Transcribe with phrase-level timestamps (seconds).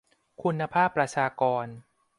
[0.43, 1.65] คุณภาพประชากร